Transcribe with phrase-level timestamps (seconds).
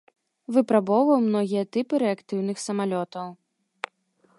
[0.55, 3.27] Выпрабоўваў многія тыпы рэактыўных самалётаў.